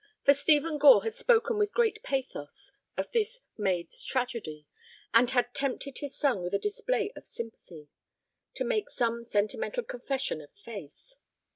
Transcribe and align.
For 0.25 0.33
Stephen 0.33 0.79
Gore 0.79 1.03
had 1.03 1.13
spoken 1.13 1.59
with 1.59 1.73
great 1.75 2.01
pathos 2.01 2.71
of 2.97 3.11
this 3.11 3.41
"maid's 3.55 4.03
tragedy," 4.03 4.65
and 5.13 5.29
had 5.29 5.53
tempted 5.53 5.99
his 5.99 6.15
son 6.17 6.41
with 6.41 6.55
a 6.55 6.57
display 6.57 7.13
of 7.15 7.27
sympathy 7.27 7.87
to 8.55 8.63
make 8.63 8.89
some 8.89 9.23
sentimental 9.23 9.83
confession 9.83 10.41
of 10.41 10.49
faith. 10.65 11.13